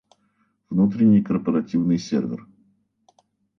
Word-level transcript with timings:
Внутренний 0.71 1.21
корпоративный 1.21 1.99
сервер 1.99 2.47